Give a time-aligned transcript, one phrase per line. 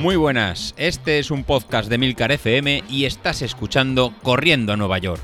[0.00, 4.96] Muy buenas, este es un podcast de Milcar FM y estás escuchando Corriendo a Nueva
[4.96, 5.20] York.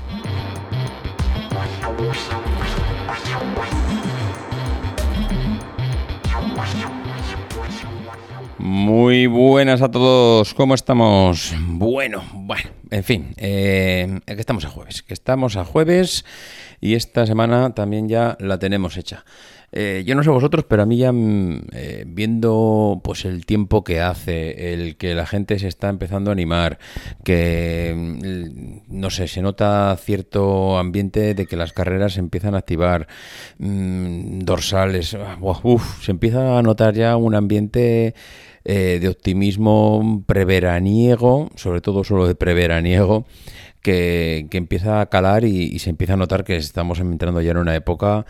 [8.59, 11.55] Muy buenas a todos, ¿cómo estamos?
[11.59, 16.23] Bueno, bueno, en fin, eh, que estamos a jueves, que estamos a jueves
[16.79, 19.25] y esta semana también ya la tenemos hecha.
[19.79, 23.83] Eh, yo no sé vosotros, pero a mí ya mm, eh, viendo pues el tiempo
[23.83, 26.79] que hace, el que la gente se está empezando a animar,
[27.23, 32.57] que mm, no sé, se nota cierto ambiente de que las carreras se empiezan a
[32.57, 33.07] activar,
[33.59, 35.37] mm, dorsales, ah,
[36.01, 38.15] se empieza a notar ya un ambiente
[38.65, 43.27] eh, de optimismo preveraniego, sobre todo solo de preveraniego
[43.87, 47.75] que, empieza a calar y, se empieza a notar que estamos entrando ya en una
[47.75, 48.25] época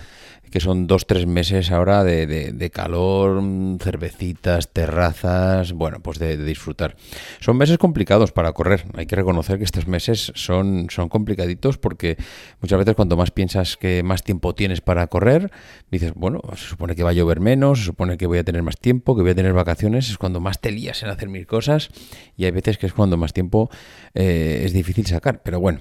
[0.51, 3.41] que son dos, tres meses ahora de, calor,
[3.79, 6.95] cervecitas, terrazas, bueno, pues de, disfrutar.
[7.39, 12.17] Son meses complicados para correr, hay que reconocer que estos meses son, son complicaditos porque
[12.61, 15.51] muchas veces cuando más piensas que más tiempo tienes para correr,
[15.91, 18.63] dices, bueno, se supone que va a llover menos, se supone que voy a tener
[18.63, 21.45] más tiempo, que voy a tener vacaciones, es cuando más te lías en hacer mil
[21.47, 21.89] cosas
[22.35, 23.69] y hay veces que es cuando más tiempo
[24.13, 25.41] eh, es difícil sacar.
[25.43, 25.79] Pero bueno,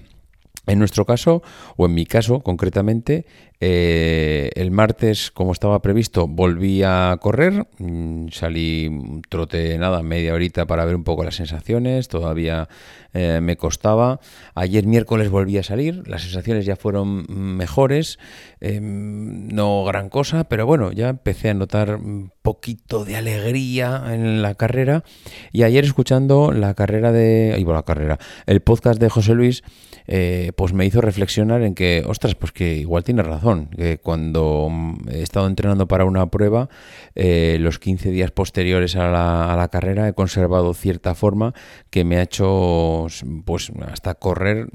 [0.67, 1.43] en nuestro caso,
[1.77, 3.27] o en mi caso concretamente,
[3.59, 7.67] eh, el martes, como estaba previsto, volví a correr.
[7.79, 12.09] Mm, salí trote nada, media horita para ver un poco las sensaciones.
[12.09, 12.69] Todavía
[13.15, 14.21] eh, me costaba.
[14.55, 16.07] Ayer miércoles volví a salir.
[16.07, 18.19] Las sensaciones ya fueron mejores.
[18.61, 24.41] Em, no gran cosa, pero bueno, ya empecé a notar un poquito de alegría en
[24.41, 25.03] la carrera.
[25.51, 27.53] Y ayer escuchando la carrera de.
[27.57, 28.21] Ahí la carrera.
[28.47, 29.65] El podcast de José Luis.
[30.09, 34.69] Eh, pues me hizo reflexionar en que, ostras, pues que igual tiene razón, que cuando
[35.11, 36.69] he estado entrenando para una prueba,
[37.17, 41.53] eh, los 15 días posteriores a la, carrera he conservado cierta forma
[41.91, 43.09] que me ha hecho
[43.45, 44.69] pues hasta correr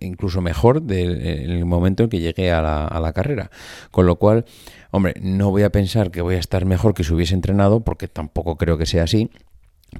[0.00, 3.50] incluso mejor en el momento en que llegué a la, a la carrera.
[3.90, 4.46] Con lo cual,
[4.90, 8.08] hombre, no voy a pensar que voy a estar mejor que si hubiese entrenado, porque
[8.08, 9.30] tampoco creo que sea así.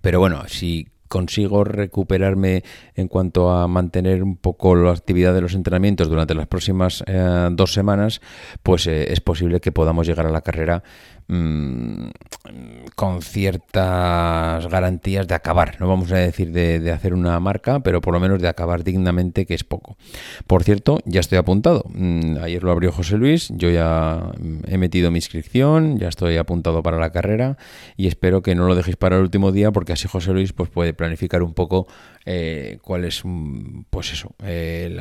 [0.01, 2.63] Pero bueno, si consigo recuperarme
[2.95, 7.49] en cuanto a mantener un poco la actividad de los entrenamientos durante las próximas eh,
[7.53, 8.21] dos semanas,
[8.63, 10.83] pues eh, es posible que podamos llegar a la carrera
[11.29, 12.09] Mm,
[12.95, 15.79] con ciertas garantías de acabar.
[15.79, 19.45] No vamos a decir de, hacer una marca, pero por lo menos de acabar dignamente,
[19.45, 19.99] que es poco.
[20.47, 21.85] Por cierto, ya estoy apuntado.
[21.93, 24.33] Mm, ayer lo abrió José Luis, yo ya
[24.67, 27.59] he metido mi inscripción, ya estoy apuntado para la carrera
[27.97, 30.71] y espero que no lo dejéis para el último día porque así José Luis pues,
[30.71, 31.87] puede planificar un poco
[32.25, 34.97] eh, cuál es, mm, pues eso, eh,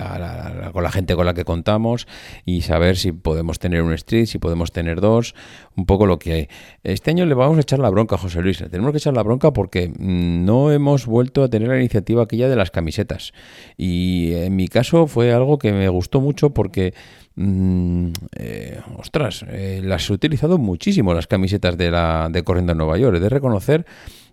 [0.72, 2.08] con la gente con la que contamos
[2.46, 5.36] y saber si podemos tener un street, si podemos tener dos,
[5.76, 6.48] un poco lo que hay.
[6.84, 8.58] Este año le vamos a echar la bronca a José Luis.
[8.58, 12.50] tenemos que echar la bronca porque mm, no hemos vuelto a tener la iniciativa aquella
[12.50, 13.34] de las camisetas.
[13.78, 16.94] Y en mi caso fue algo que me gustó mucho porque...
[17.36, 22.80] Mm, eh, ostras, eh, las he utilizado muchísimo las camisetas de la de Corriendo en
[22.80, 23.18] Nueva York.
[23.18, 23.86] He de reconocer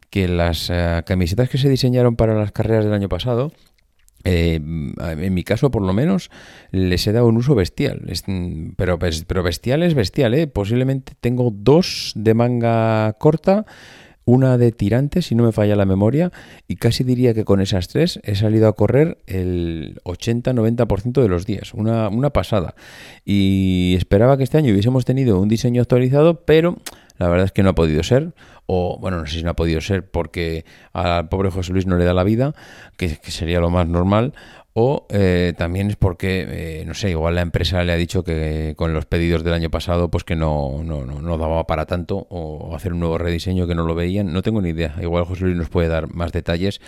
[0.08, 3.52] que las eh, camisetas que se diseñaron para las carreras del año pasado
[4.24, 6.30] eh, en mi caso, por lo menos,
[6.70, 8.02] les he dado un uso bestial.
[8.76, 10.46] pero, pero bestial es bestial, ¿eh?
[10.46, 13.66] Posiblemente tengo dos de manga corta,
[14.24, 16.32] una de tirante, si no me falla la memoria,
[16.66, 21.44] y casi diría que con esas tres he salido a correr el 80-90% de los
[21.44, 21.74] días.
[21.74, 22.74] Una, una pasada.
[23.24, 26.78] Y esperaba que este año hubiésemos tenido un diseño actualizado, pero
[27.18, 28.34] la verdad es que no ha podido ser
[28.66, 31.96] o bueno, no sé si no ha podido ser porque al pobre José Luis no
[31.96, 32.54] le da la vida,
[32.96, 34.32] que, sería lo más normal,
[34.76, 36.46] o eh, también es porque,
[36.80, 39.70] eh, no sé, igual la empresa le ha dicho que con los pedidos del año
[39.70, 43.76] pasado, pues que no, no, no, daba para tanto, o hacer un nuevo rediseño que
[43.76, 44.96] no lo veían, no tengo ni idea.
[45.00, 46.80] Igual José Luis nos puede dar más detalles,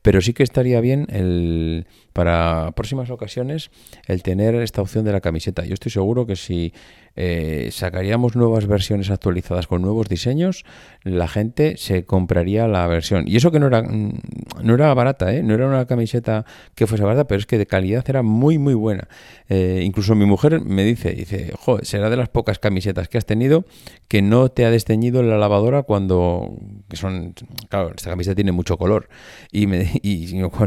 [0.00, 3.70] pero sí que estaría bien el, para próximas ocasiones
[4.06, 5.66] el tener esta opción de la camiseta.
[5.66, 6.72] Yo estoy seguro que si
[7.16, 10.64] eh, sacaríamos nuevas versiones actualizadas con nuevos diseños,
[11.02, 13.24] la gente se compraría la versión.
[13.26, 14.20] Y eso que no era, mm,
[14.64, 15.42] no era barata, ¿eh?
[15.42, 16.44] no era una camiseta
[16.74, 19.08] que fuese barata, pero es que de calidad era muy, muy buena.
[19.48, 23.26] Eh, incluso mi mujer me dice, dice, joder, será de las pocas camisetas que has
[23.26, 23.64] tenido
[24.08, 26.56] que no te ha desteñido la lavadora cuando,
[26.88, 27.34] que son,
[27.68, 29.08] claro, esta camiseta tiene mucho color.
[29.52, 29.66] Y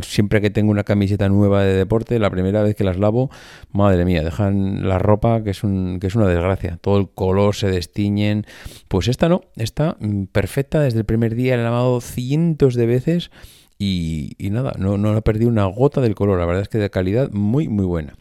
[0.01, 3.29] siempre que tengo una camiseta nueva de deporte, la primera vez que las lavo,
[3.71, 6.77] madre mía, dejan la ropa que es, un, que es una desgracia.
[6.81, 8.45] Todo el color se destiñen.
[8.87, 12.85] Pues esta no, está mm, perfecta desde el primer día, la he lavado cientos de
[12.85, 13.31] veces
[13.79, 16.39] y, nada, no, no ha perdido una gota del color.
[16.39, 18.15] La verdad es que de calidad muy, muy buena.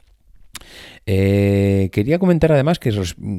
[1.06, 2.92] Eh, quería comentar además que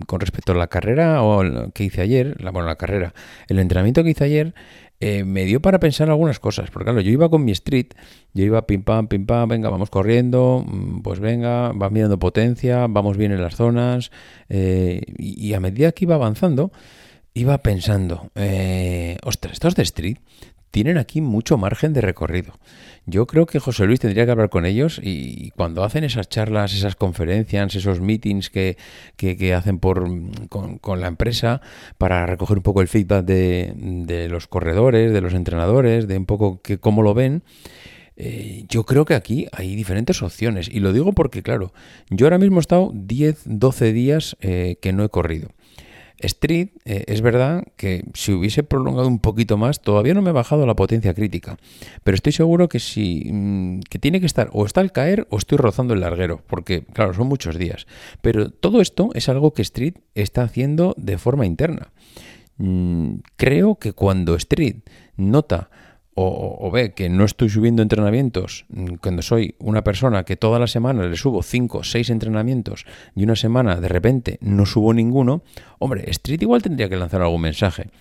[0.05, 3.13] con respecto a la carrera o que hice ayer, la, bueno, la carrera,
[3.49, 4.53] el entrenamiento que hice ayer,
[4.99, 6.71] eh, me dio para pensar algunas cosas.
[6.71, 7.87] Porque claro, yo iba con mi street,
[8.33, 12.87] yo iba pim pam, pim pam, venga, vamos corriendo, mm, pues venga, va mirando potencia,
[12.87, 14.11] vamos bien en las zonas.
[14.49, 16.71] Eh, y, a medida que iba avanzando,
[17.33, 20.17] iba pensando, eh, ostras, estos de street
[20.71, 22.59] tienen aquí mucho margen de recorrido.
[23.05, 26.73] Yo creo que José Luis tendría que hablar con ellos y cuando hacen esas charlas,
[26.73, 28.75] esas conferencias, esos meetings que,
[29.55, 30.05] hacen por,
[30.49, 31.61] con, la empresa
[31.97, 36.61] para recoger un poco el feedback de, los corredores, de los entrenadores, de un poco
[36.61, 37.43] que, cómo lo ven,
[38.17, 40.67] eh, yo creo que aquí hay diferentes opciones.
[40.67, 41.71] Y lo digo porque, claro,
[42.09, 45.49] yo ahora mismo he estado 10, 12 días eh, que no he corrido.
[46.19, 50.33] Street, eh, es verdad que si hubiese prolongado un poquito más, todavía no me he
[50.33, 51.57] bajado la potencia crítica.
[52.03, 55.37] Pero estoy seguro que si mm, que tiene que estar o está al caer o
[55.37, 57.87] estoy rozando el larguero, porque claro, son muchos días.
[58.21, 61.91] Pero todo esto es algo que Street está haciendo de forma interna.
[62.57, 64.77] Mm, creo que cuando Street
[65.15, 65.69] nota
[66.19, 70.65] o, ve que no estoy subiendo entrenamientos, mm, cuando soy una persona que toda la
[70.65, 72.85] semana le subo 5, 6 entrenamientos
[73.15, 75.43] y una semana de repente no subo ninguno,
[75.77, 77.91] hombre, Street igual tendría que lanzar algún mensaje.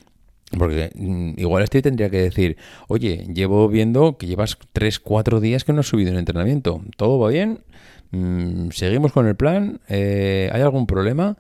[0.57, 2.57] Porque mm, igual Street tendría que decir,
[2.89, 6.81] oye, llevo viendo que llevas 3, 4 días que no has subido en entrenamiento.
[6.97, 7.61] ¿Todo va bien?
[8.13, 9.81] Mm, ¿Seguimos con el plan?
[9.89, 11.37] Eh, ¿Hay algún problema?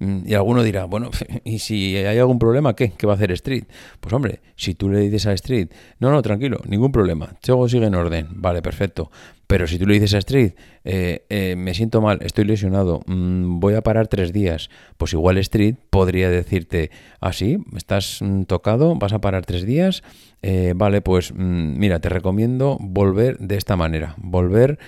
[0.00, 1.10] Mm, y alguno dirá, bueno,
[1.44, 2.92] ¿y si hay algún problema, qué?
[2.96, 3.64] ¿Qué va a hacer Street?
[4.00, 5.68] Pues hombre, si tú le dices a Street,
[6.00, 9.10] no, no, tranquilo, ningún problema, todo sigue en orden, vale, perfecto.
[9.50, 10.52] Pero si tú le dices a Street,
[10.84, 15.38] eh, eh, me siento mal, estoy lesionado, mm, voy a parar tres días, pues igual
[15.38, 20.04] Street podría decirte, ah, sí, estás mm, tocado, vas a parar tres días,
[20.40, 24.78] eh, vale, pues mira, te recomiendo volver de esta manera, volver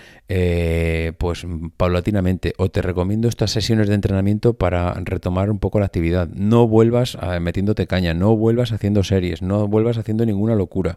[1.19, 1.45] pues
[1.77, 6.29] paulatinamente, o te recomiendo estas sesiones de entrenamiento para retomar un poco la actividad.
[6.29, 10.97] No vuelvas metiéndote caña, no vuelvas haciendo series, no vuelvas haciendo ninguna locura.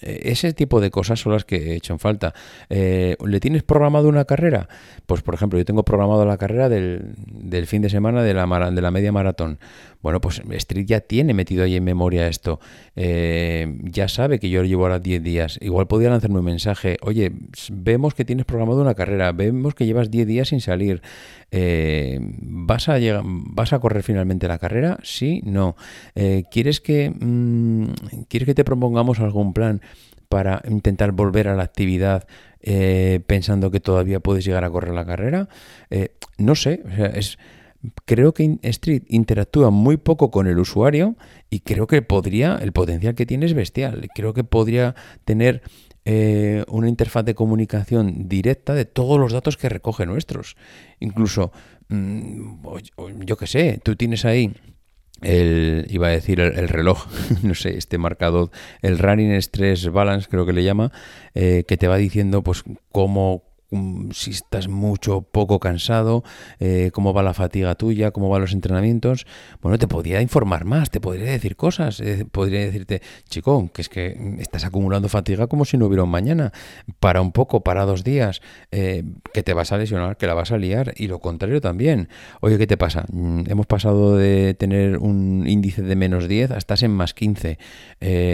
[0.00, 2.34] Eh, ese tipo de cosas son las que he hecho en falta.
[2.68, 4.68] Eh, ¿Le tienes programado una carrera?
[5.06, 8.70] Pues, por ejemplo, yo tengo programado la carrera del, del fin de semana de la,
[8.70, 9.58] de la media maratón.
[10.00, 12.60] Bueno, pues Street ya tiene metido ahí en memoria esto.
[12.94, 15.58] Eh, ya sabe que yo llevo ahora 10 días.
[15.60, 16.98] Igual podría lanzarme un mensaje.
[17.02, 17.32] Oye,
[17.72, 19.32] vemos que tienes programado una carrera.
[19.32, 21.02] Vemos que llevas 10 días sin salir.
[21.50, 24.98] Eh, ¿vas, a ¿Vas a correr finalmente la carrera?
[25.02, 25.74] Sí, no.
[26.14, 27.86] Eh, ¿quieres, que, mm,
[28.28, 29.80] ¿Quieres que te propongamos algún plan?
[30.28, 32.26] para intentar volver a la actividad
[33.26, 35.48] pensando que todavía puedes llegar a correr la carrera.
[36.36, 36.82] no sé,
[37.14, 37.38] es,
[38.04, 41.16] creo que Street interactúa muy poco con el usuario
[41.50, 44.08] y creo que podría, el potencial que tiene es bestial.
[44.14, 44.94] Creo que podría
[45.24, 45.62] tener
[46.04, 50.56] eh, una interfaz de comunicación directa de todos los datos que recoge nuestros.
[51.00, 51.52] Incluso,
[51.88, 52.64] mm,
[53.24, 54.52] yo qué sé, tú tienes ahí
[55.20, 57.06] el, iba a decir el, reloj,
[57.42, 58.50] no sé, este marcador,
[58.82, 60.92] el Running Stress Balance, creo que le llama,
[61.34, 63.42] eh, que te va diciendo pues cómo,
[64.12, 66.24] si estás mucho poco cansado,
[66.58, 69.26] eh, cómo va la fatiga tuya, cómo van los entrenamientos.
[69.60, 73.88] Bueno, te podría informar más, te podría decir cosas, eh, podría decirte, chico, que es
[73.88, 76.52] que estás acumulando fatiga como si no hubiera un mañana.
[76.98, 79.04] Para un poco, para dos días, eh,
[79.34, 82.08] que te vas a lesionar, que la vas a liar, y lo contrario también.
[82.40, 83.04] Oye, ¿qué te pasa?
[83.12, 87.58] Mm, hemos pasado de tener un índice de menos 10 a estás en más 15.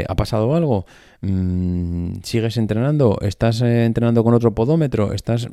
[0.09, 0.87] ¿Ha pasado algo?
[1.25, 3.19] Mm, ¿Sigues entrenando?
[3.23, 5.13] ¿Estás eh, entrenando con otro podómetro?
[5.13, 5.49] ¿Estás...?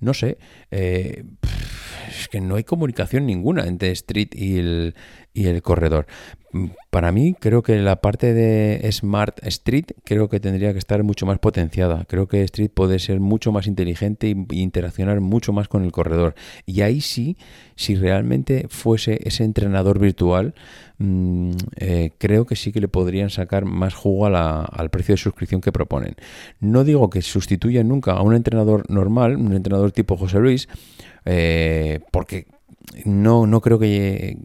[0.00, 0.38] No sé.
[0.70, 1.22] Eh,
[2.08, 4.94] es que no hay comunicación ninguna entre Street y el,
[5.34, 6.06] y el corredor.
[6.90, 11.24] Para mí, creo que la parte de Smart Street creo que tendría que estar mucho
[11.24, 12.04] más potenciada.
[12.06, 16.34] Creo que Street puede ser mucho más inteligente e interaccionar mucho más con el corredor.
[16.66, 17.38] Y ahí sí,
[17.74, 20.54] si realmente fuese ese entrenador virtual,
[20.98, 25.62] mm, eh, creo que sí que le podrían sacar más jugo al precio de suscripción
[25.62, 26.16] que proponen.
[26.60, 30.68] No digo que sustituya nunca a un entrenador normal, un entrenador tipo José Luis,
[31.24, 32.46] eh, porque
[33.04, 34.38] no, no creo que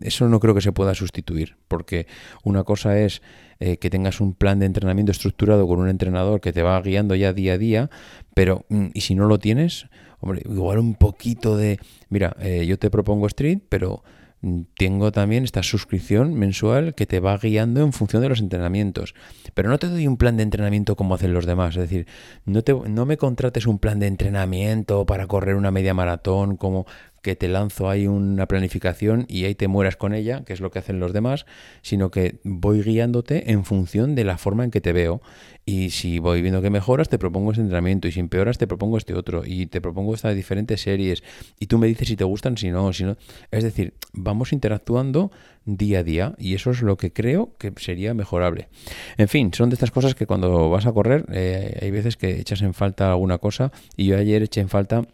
[0.00, 2.06] eso no creo que se pueda sustituir, porque
[2.44, 3.22] una cosa es
[3.60, 7.14] eh, que tengas un plan de entrenamiento estructurado con un entrenador que te va guiando
[7.14, 7.90] ya día a día,
[8.34, 9.86] pero mm, y si no lo tienes,
[10.20, 14.02] hombre, igual un poquito de, mira, eh, yo te propongo Street, pero
[14.40, 19.14] mm, tengo también esta suscripción mensual que te va guiando en función de los entrenamientos.
[19.54, 21.76] Pero no te doy un plan de entrenamiento como hacen los demás.
[21.76, 22.06] Es decir,
[22.44, 26.86] no, te, no me contrates un plan de entrenamiento para correr una media maratón como,
[27.22, 30.70] que te lanzo ahí una planificación y ahí te mueras con ella, que es lo
[30.70, 31.46] que hacen los demás,
[31.80, 35.22] sino que voy guiándote en función de la forma en que te veo.
[35.64, 38.08] Y si voy viendo que mejoras, te propongo ese entrenamiento.
[38.08, 39.44] Y si empeoras, te propongo este otro.
[39.46, 41.22] Y te propongo estas diferentes series.
[41.60, 43.16] Y tú me dices si te gustan, si no, si no.
[43.52, 45.30] Es decir, vamos interactuando
[45.64, 46.34] día a día.
[46.38, 48.68] Y eso es lo que creo que sería mejorable.
[49.16, 52.40] En fin, son de estas cosas que cuando vas a correr, eh, hay veces que
[52.40, 53.70] echas en falta alguna cosa.
[53.96, 55.06] Y yo ayer eché en falta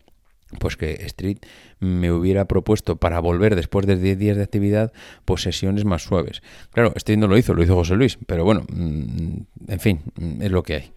[0.58, 1.38] pues que Street
[1.80, 4.92] me hubiera propuesto para volver después de 10 días de actividad,
[5.24, 6.42] pues sesiones más suaves.
[6.72, 10.42] Claro, Street no lo hizo, lo hizo José Luis, pero bueno, mm, en fin, mm,
[10.42, 10.92] es lo que hay.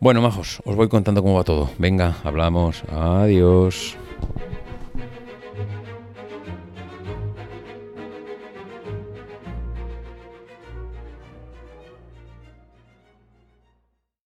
[0.00, 1.70] Bueno, majos, os voy contando cómo va todo.
[1.78, 2.82] Venga, hablamos.
[2.90, 3.96] Adiós.